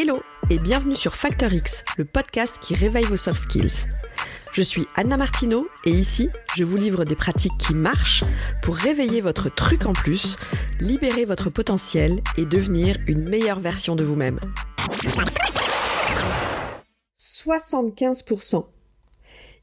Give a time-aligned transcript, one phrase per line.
[0.00, 3.88] Hello et bienvenue sur Factor X, le podcast qui réveille vos soft skills.
[4.52, 8.22] Je suis Anna Martineau et ici, je vous livre des pratiques qui marchent
[8.62, 10.36] pour réveiller votre truc en plus,
[10.78, 14.38] libérer votre potentiel et devenir une meilleure version de vous-même.
[17.20, 18.66] 75%.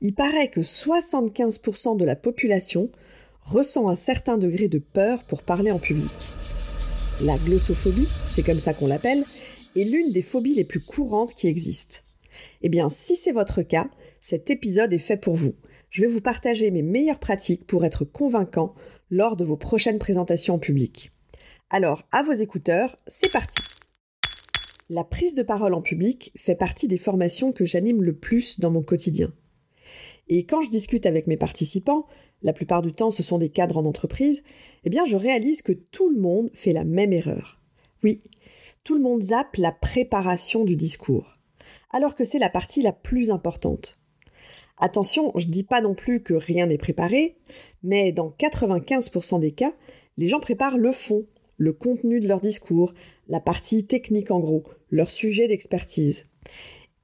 [0.02, 2.90] Il paraît que 75% de la population
[3.44, 6.12] ressent un certain degré de peur pour parler en public.
[7.22, 9.24] La glossophobie, c'est comme ça qu'on l'appelle,
[9.76, 12.00] est l'une des phobies les plus courantes qui existent.
[12.62, 13.90] Eh bien, si c'est votre cas,
[14.22, 15.56] cet épisode est fait pour vous.
[15.90, 18.74] Je vais vous partager mes meilleures pratiques pour être convaincant
[19.10, 21.12] lors de vos prochaines présentations en public.
[21.70, 23.58] Alors, à vos écouteurs, c'est parti.
[24.90, 28.72] La prise de parole en public fait partie des formations que j'anime le plus dans
[28.72, 29.34] mon quotidien.
[30.28, 32.06] Et quand je discute avec mes participants,
[32.44, 34.44] la plupart du temps ce sont des cadres en entreprise,
[34.84, 37.60] eh bien je réalise que tout le monde fait la même erreur.
[38.04, 38.22] Oui,
[38.86, 41.40] tout le monde zappe la préparation du discours,
[41.90, 44.00] alors que c'est la partie la plus importante.
[44.78, 47.36] Attention, je dis pas non plus que rien n'est préparé,
[47.82, 49.74] mais dans 95% des cas,
[50.18, 51.26] les gens préparent le fond,
[51.58, 52.94] le contenu de leur discours,
[53.28, 56.28] la partie technique en gros, leur sujet d'expertise.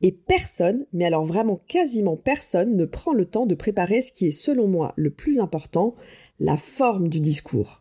[0.01, 4.27] Et personne, mais alors vraiment quasiment personne, ne prend le temps de préparer ce qui
[4.27, 5.95] est selon moi le plus important,
[6.39, 7.80] la forme du discours.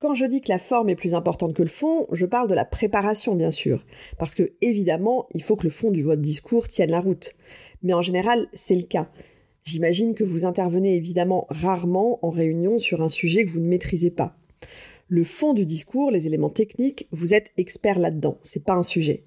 [0.00, 2.54] Quand je dis que la forme est plus importante que le fond, je parle de
[2.54, 3.84] la préparation bien sûr,
[4.18, 7.34] parce que évidemment, il faut que le fond du votre discours tienne la route.
[7.82, 9.10] Mais en général, c'est le cas.
[9.62, 14.10] J'imagine que vous intervenez évidemment rarement en réunion sur un sujet que vous ne maîtrisez
[14.10, 14.36] pas.
[15.06, 19.24] Le fond du discours, les éléments techniques, vous êtes expert là-dedans, c'est pas un sujet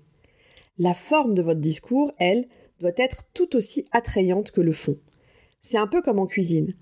[0.78, 2.48] la forme de votre discours, elle,
[2.80, 4.98] doit être tout aussi attrayante que le fond.
[5.62, 6.74] C'est un peu comme en cuisine.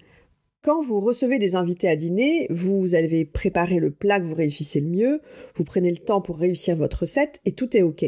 [0.64, 4.80] Quand vous recevez des invités à dîner, vous avez préparé le plat que vous réussissez
[4.80, 5.22] le mieux,
[5.56, 8.06] vous prenez le temps pour réussir votre recette et tout est OK.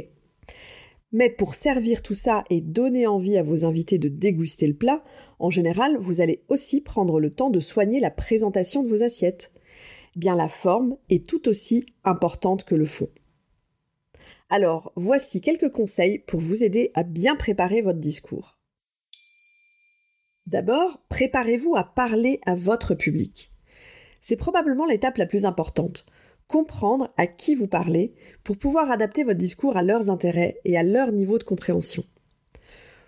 [1.12, 5.03] Mais pour servir tout ça et donner envie à vos invités de déguster le plat,
[5.40, 9.52] en général, vous allez aussi prendre le temps de soigner la présentation de vos assiettes.
[10.16, 13.09] Bien, la forme est tout aussi importante que le fond.
[14.52, 18.59] Alors, voici quelques conseils pour vous aider à bien préparer votre discours.
[20.48, 23.52] D'abord, préparez-vous à parler à votre public.
[24.22, 26.06] C'est probablement l'étape la plus importante.
[26.48, 30.84] Comprendre à qui vous parlez pour pouvoir adapter votre discours à leurs intérêts et à
[30.84, 32.03] leur niveau de compréhension.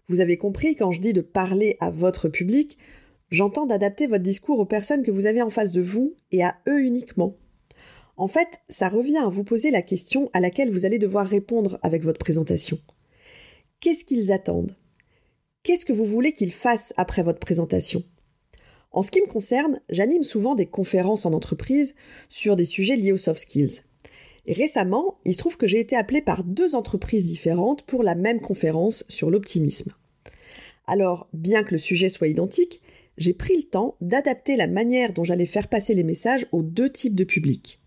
[0.07, 2.77] Vous avez compris, quand je dis de parler à votre public,
[3.29, 6.55] j'entends d'adapter votre discours aux personnes que vous avez en face de vous et à
[6.69, 7.35] eux uniquement.
[8.17, 11.79] En fait, ça revient à vous poser la question à laquelle vous allez devoir répondre
[11.83, 12.79] avec votre présentation.
[13.81, 14.75] Qu'est-ce qu'ils attendent?
[15.65, 18.03] Qu'est-ce que vous voulez qu'ils fassent après votre présentation?
[18.91, 21.95] En ce qui me concerne, j'anime souvent des conférences en entreprise
[22.29, 23.81] sur des sujets liés aux soft skills.
[24.47, 28.41] Récemment, il se trouve que j'ai été appelé par deux entreprises différentes pour la même
[28.41, 29.91] conférence sur l'optimisme.
[30.85, 32.79] Alors, bien que le sujet soit identique,
[33.17, 36.91] j'ai pris le temps d'adapter la manière dont j'allais faire passer les messages aux deux
[36.91, 37.79] types de publics.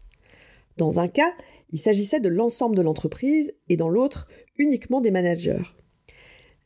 [0.78, 1.32] Dans un cas,
[1.70, 5.62] il s'agissait de l'ensemble de l'entreprise et dans l'autre, uniquement des managers.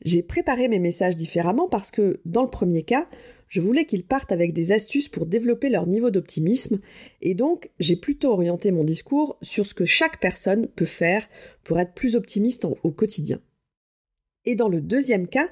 [0.05, 3.09] J'ai préparé mes messages différemment parce que, dans le premier cas,
[3.49, 6.81] je voulais qu'ils partent avec des astuces pour développer leur niveau d'optimisme
[7.21, 11.29] et donc j'ai plutôt orienté mon discours sur ce que chaque personne peut faire
[11.63, 13.41] pour être plus optimiste au quotidien.
[14.45, 15.49] Et dans le deuxième cas,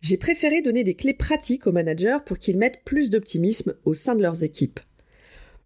[0.00, 4.16] j'ai préféré donner des clés pratiques aux managers pour qu'ils mettent plus d'optimisme au sein
[4.16, 4.80] de leurs équipes.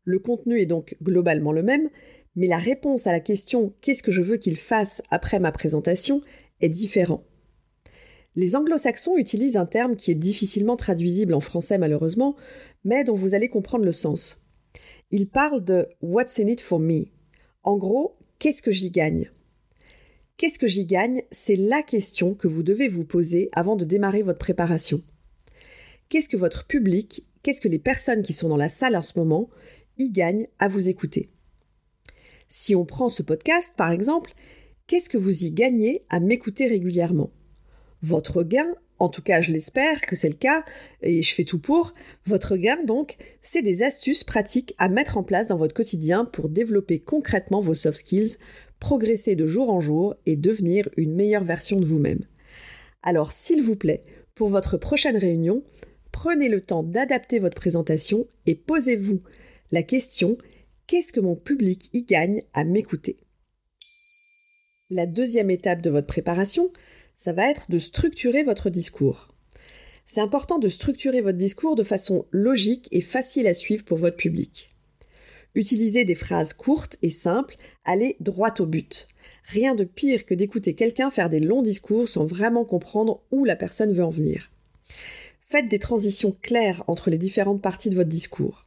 [0.04, 1.88] Le contenu est donc globalement le même,
[2.34, 6.20] mais la réponse à la question qu'est-ce que je veux qu'il fasse après ma présentation?
[6.60, 7.22] est différent.
[8.36, 12.36] Les anglo-saxons utilisent un terme qui est difficilement traduisible en français malheureusement,
[12.84, 14.42] mais dont vous allez comprendre le sens.
[15.10, 17.06] Ils parlent de What's in it for me?
[17.62, 19.30] En gros, qu'est-ce que j'y gagne?
[20.36, 21.22] Qu'est-ce que j'y gagne?
[21.30, 25.02] C'est la question que vous devez vous poser avant de démarrer votre préparation.
[26.10, 29.18] Qu'est-ce que votre public, qu'est-ce que les personnes qui sont dans la salle en ce
[29.18, 29.48] moment
[29.96, 31.30] y gagnent à vous écouter?
[32.48, 34.34] Si on prend ce podcast, par exemple,
[34.86, 37.30] qu'est-ce que vous y gagnez à m'écouter régulièrement?
[38.06, 40.64] Votre gain, en tout cas je l'espère que c'est le cas,
[41.02, 41.92] et je fais tout pour,
[42.24, 46.48] votre gain donc, c'est des astuces pratiques à mettre en place dans votre quotidien pour
[46.48, 48.36] développer concrètement vos soft skills,
[48.78, 52.24] progresser de jour en jour et devenir une meilleure version de vous-même.
[53.02, 54.04] Alors s'il vous plaît,
[54.36, 55.64] pour votre prochaine réunion,
[56.12, 59.18] prenez le temps d'adapter votre présentation et posez-vous
[59.72, 60.38] la question
[60.86, 63.16] Qu'est-ce que mon public y gagne à m'écouter?
[64.90, 66.70] La deuxième étape de votre préparation,
[67.16, 69.28] ça va être de structurer votre discours.
[70.04, 74.16] C'est important de structurer votre discours de façon logique et facile à suivre pour votre
[74.16, 74.70] public.
[75.54, 79.08] Utilisez des phrases courtes et simples, allez droit au but.
[79.44, 83.56] Rien de pire que d'écouter quelqu'un faire des longs discours sans vraiment comprendre où la
[83.56, 84.50] personne veut en venir.
[85.48, 88.65] Faites des transitions claires entre les différentes parties de votre discours.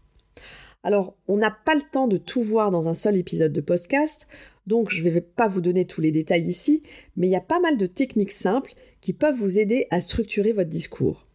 [0.82, 4.28] Alors, on n'a pas le temps de tout voir dans un seul épisode de podcast,
[4.66, 6.84] donc je ne vais pas vous donner tous les détails ici,
[7.18, 10.54] mais il y a pas mal de techniques simples qui peuvent vous aider à structurer
[10.54, 11.26] votre discours.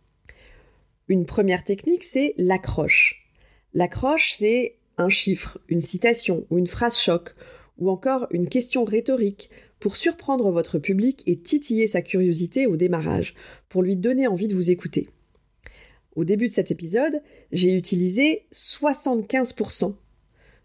[1.08, 3.28] Une première technique, c'est l'accroche.
[3.74, 7.34] L'accroche, c'est un chiffre, une citation ou une phrase choc,
[7.76, 13.34] ou encore une question rhétorique pour surprendre votre public et titiller sa curiosité au démarrage,
[13.68, 15.10] pour lui donner envie de vous écouter.
[16.14, 19.94] Au début de cet épisode, j'ai utilisé 75%.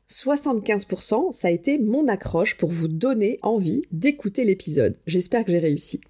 [0.09, 4.97] 75%, ça a été mon accroche pour vous donner envie d'écouter l'épisode.
[5.05, 6.01] J'espère que j'ai réussi.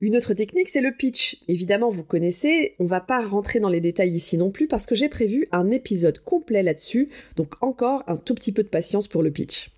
[0.00, 1.42] Une autre technique, c'est le pitch.
[1.46, 4.94] Évidemment, vous connaissez, on va pas rentrer dans les détails ici non plus parce que
[4.94, 9.22] j'ai prévu un épisode complet là-dessus, donc encore un tout petit peu de patience pour
[9.22, 9.70] le pitch.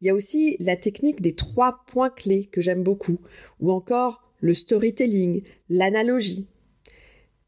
[0.00, 3.18] Il y a aussi la technique des trois points clés que j'aime beaucoup,
[3.60, 6.46] ou encore le storytelling, l'analogie.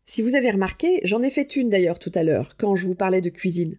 [0.07, 2.95] Si vous avez remarqué, j'en ai fait une d'ailleurs tout à l'heure, quand je vous
[2.95, 3.79] parlais de cuisine.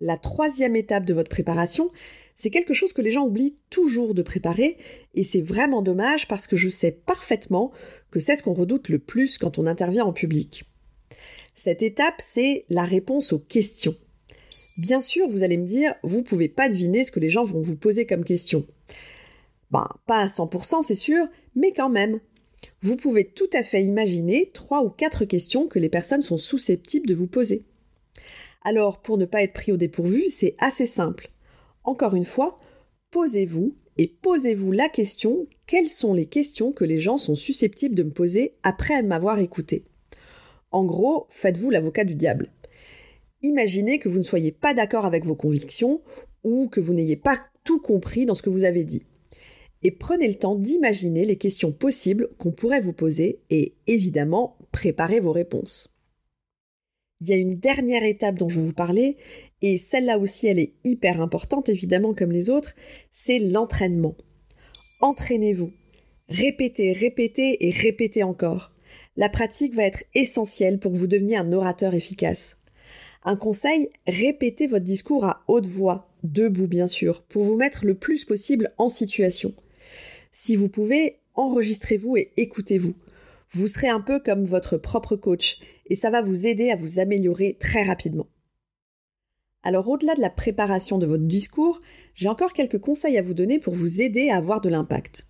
[0.00, 1.90] La troisième étape de votre préparation,
[2.34, 4.78] c'est quelque chose que les gens oublient toujours de préparer,
[5.14, 7.72] et c'est vraiment dommage parce que je sais parfaitement
[8.10, 10.64] que c'est ce qu'on redoute le plus quand on intervient en public.
[11.54, 13.94] Cette étape, c'est la réponse aux questions.
[14.78, 17.60] Bien sûr, vous allez me dire, vous pouvez pas deviner ce que les gens vont
[17.60, 18.66] vous poser comme question.
[19.72, 21.26] Ben, pas à 100%, c'est sûr,
[21.56, 22.20] mais quand même.
[22.82, 27.06] Vous pouvez tout à fait imaginer trois ou quatre questions que les personnes sont susceptibles
[27.06, 27.64] de vous poser.
[28.62, 31.30] Alors, pour ne pas être pris au dépourvu, c'est assez simple.
[31.84, 32.58] Encore une fois,
[33.10, 38.04] posez-vous et posez-vous la question quelles sont les questions que les gens sont susceptibles de
[38.04, 39.84] me poser après m'avoir écouté?
[40.70, 42.52] En gros, faites-vous l'avocat du diable.
[43.42, 46.00] Imaginez que vous ne soyez pas d'accord avec vos convictions
[46.44, 49.04] ou que vous n'ayez pas tout compris dans ce que vous avez dit
[49.82, 55.20] et prenez le temps d'imaginer les questions possibles qu'on pourrait vous poser et évidemment préparez
[55.20, 55.88] vos réponses.
[57.20, 59.16] Il y a une dernière étape dont je vais vous parler
[59.60, 62.74] et celle-là aussi elle est hyper importante évidemment comme les autres,
[63.10, 64.16] c'est l'entraînement.
[65.00, 65.70] Entraînez-vous.
[66.28, 68.72] Répétez, répétez et répétez encore.
[69.16, 72.56] La pratique va être essentielle pour que vous deveniez un orateur efficace.
[73.24, 77.94] Un conseil, répétez votre discours à haute voix, debout bien sûr, pour vous mettre le
[77.94, 79.54] plus possible en situation.
[80.34, 82.94] Si vous pouvez, enregistrez-vous et écoutez-vous.
[83.50, 86.98] Vous serez un peu comme votre propre coach et ça va vous aider à vous
[86.98, 88.26] améliorer très rapidement.
[89.62, 91.80] Alors au-delà de la préparation de votre discours,
[92.14, 95.26] j'ai encore quelques conseils à vous donner pour vous aider à avoir de l'impact.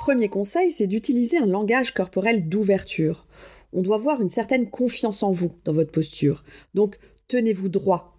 [0.00, 3.26] Premier conseil, c'est d'utiliser un langage corporel d'ouverture.
[3.74, 6.42] On doit voir une certaine confiance en vous dans votre posture.
[6.72, 6.98] Donc
[7.28, 8.16] tenez-vous droit.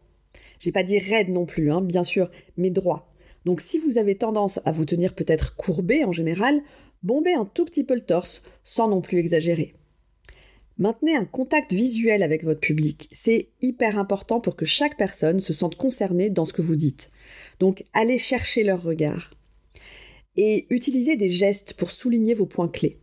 [0.60, 3.11] J'ai pas dit raide non plus, hein, bien sûr, mais droit.
[3.46, 6.62] Donc si vous avez tendance à vous tenir peut-être courbé en général,
[7.04, 9.74] bombez un tout petit peu le torse, sans non plus exagérer.
[10.78, 13.08] Maintenez un contact visuel avec votre public.
[13.12, 17.12] C'est hyper important pour que chaque personne se sente concernée dans ce que vous dites.
[17.60, 19.32] Donc allez chercher leur regard.
[20.38, 22.98] Et utilisez des gestes pour souligner vos points clés.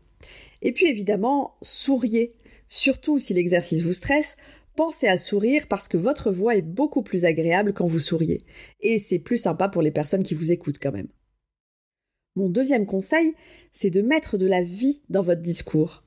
[0.62, 2.32] Et puis évidemment, souriez.
[2.68, 4.36] Surtout si l'exercice vous stresse,
[4.78, 8.44] pensez à sourire parce que votre voix est beaucoup plus agréable quand vous souriez.
[8.78, 11.08] Et c'est plus sympa pour les personnes qui vous écoutent quand même.
[12.36, 13.34] Mon deuxième conseil,
[13.72, 16.04] c'est de mettre de la vie dans votre discours.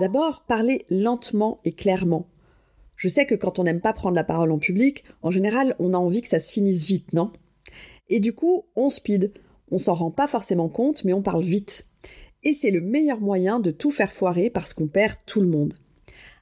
[0.00, 2.30] D'abord, parlez lentement et clairement.
[2.96, 5.92] Je sais que quand on n'aime pas prendre la parole en public, en général, on
[5.92, 7.32] a envie que ça se finisse vite, non?
[8.08, 9.34] Et du coup, on speed.
[9.70, 11.86] On s'en rend pas forcément compte, mais on parle vite.
[12.44, 15.74] Et c'est le meilleur moyen de tout faire foirer parce qu'on perd tout le monde.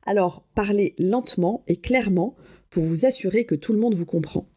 [0.04, 2.34] Alors parlez lentement et clairement
[2.70, 4.48] pour vous assurer que tout le monde vous comprend.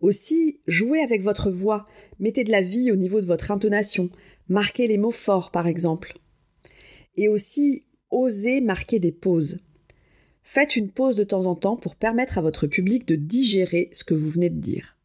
[0.00, 1.86] Aussi, jouez avec votre voix,
[2.18, 4.10] mettez de la vie au niveau de votre intonation,
[4.48, 6.18] marquez les mots forts par exemple.
[7.16, 9.58] Et aussi, osez marquer des pauses.
[10.42, 14.02] Faites une pause de temps en temps pour permettre à votre public de digérer ce
[14.02, 14.98] que vous venez de dire.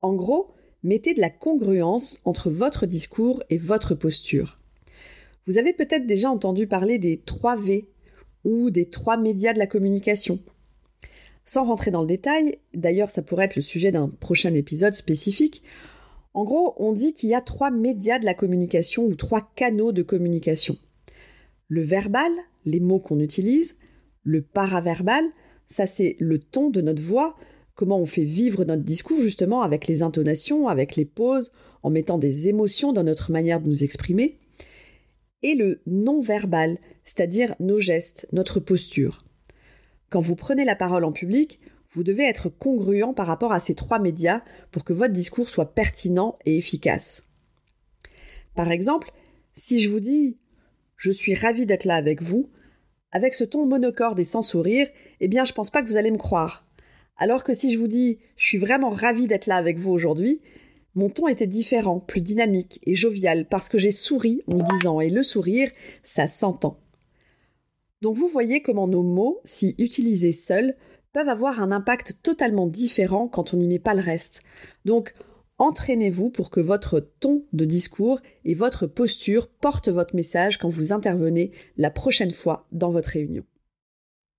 [0.00, 4.58] En gros, mettez de la congruence entre votre discours et votre posture.
[5.46, 7.88] Vous avez peut-être déjà entendu parler des 3 V
[8.46, 10.38] ou des trois médias de la communication.
[11.44, 15.62] Sans rentrer dans le détail, d'ailleurs ça pourrait être le sujet d'un prochain épisode spécifique,
[16.32, 19.92] en gros on dit qu'il y a trois médias de la communication ou trois canaux
[19.92, 20.78] de communication.
[21.68, 22.30] Le verbal,
[22.64, 23.78] les mots qu'on utilise,
[24.22, 25.24] le paraverbal,
[25.66, 27.36] ça c'est le ton de notre voix,
[27.74, 31.50] comment on fait vivre notre discours justement avec les intonations, avec les pauses,
[31.82, 34.38] en mettant des émotions dans notre manière de nous exprimer
[35.46, 39.24] et le non-verbal, c'est-à-dire nos gestes, notre posture.
[40.10, 41.60] Quand vous prenez la parole en public,
[41.96, 45.74] Vous devez être congruent par rapport à ces trois médias pour que votre discours soit
[45.74, 47.24] pertinent et efficace.
[48.54, 49.12] Par exemple,
[49.54, 50.36] si je vous dis
[50.98, 52.50] je suis ravi d'être là avec vous,
[53.12, 54.88] avec ce ton monocorde et sans sourire,
[55.20, 56.66] eh bien je pense pas que vous allez me croire.
[57.16, 60.42] Alors que si je vous dis je suis vraiment ravi d'être là avec vous aujourd'hui,
[60.96, 65.10] mon ton était différent, plus dynamique et jovial parce que j'ai souri en disant et
[65.10, 65.70] le sourire,
[66.02, 66.80] ça s'entend.
[68.00, 70.74] Donc vous voyez comment nos mots, si utilisés seuls,
[71.12, 74.42] peuvent avoir un impact totalement différent quand on n'y met pas le reste.
[74.86, 75.12] Donc
[75.58, 80.94] entraînez-vous pour que votre ton de discours et votre posture portent votre message quand vous
[80.94, 83.44] intervenez la prochaine fois dans votre réunion.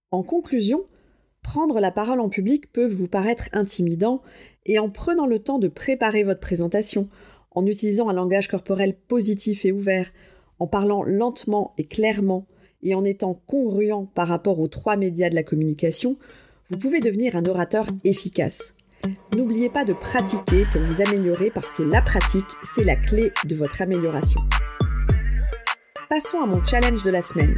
[0.10, 0.86] En conclusion,
[1.48, 4.22] prendre la parole en public peut vous paraître intimidant
[4.66, 7.08] et en prenant le temps de préparer votre présentation,
[7.52, 10.12] en utilisant un langage corporel positif et ouvert,
[10.60, 12.48] en parlant lentement et clairement,
[12.84, 16.18] et en étant congruent par rapport aux trois médias de la communication,
[16.70, 18.74] vous pouvez devenir un orateur efficace.
[19.34, 22.44] N'oubliez pas de pratiquer pour vous améliorer parce que la pratique,
[22.76, 24.42] c'est la clé de votre amélioration.
[26.10, 27.56] Passons à mon challenge de la semaine.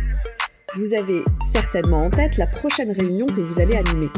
[0.75, 4.09] Vous avez certainement en tête la prochaine réunion que vous allez animer.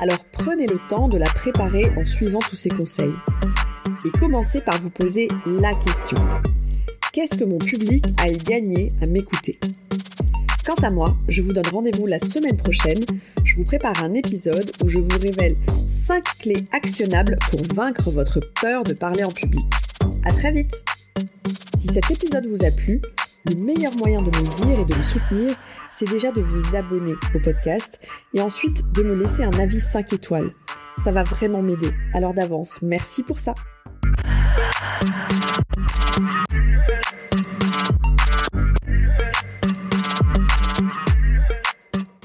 [0.00, 3.14] Alors prenez le temps de la préparer en suivant tous ces conseils.
[4.04, 6.18] Et commencez par vous poser la question.
[7.12, 9.60] Qu'est-ce que mon public a gagné à m'écouter?
[10.66, 13.04] Quant à moi, je vous donne rendez-vous la semaine prochaine.
[13.44, 18.40] Je vous prépare un épisode où je vous révèle 5 clés actionnables pour vaincre votre
[18.60, 19.64] peur de parler en public.
[20.24, 20.74] À très vite
[21.76, 23.00] Si cet épisode vous a plu,
[23.46, 25.56] le meilleur moyen de me dire et de me soutenir,
[25.90, 28.00] c'est déjà de vous abonner au podcast
[28.34, 30.52] et ensuite de me laisser un avis 5 étoiles.
[31.02, 31.90] Ça va vraiment m'aider.
[32.14, 33.54] Alors d'avance, merci pour ça.